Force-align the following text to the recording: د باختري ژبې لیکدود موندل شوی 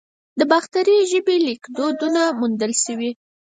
د 0.39 0.41
باختري 0.51 0.97
ژبې 1.11 1.35
لیکدود 1.47 1.97
موندل 2.39 2.73
شوی 2.83 3.11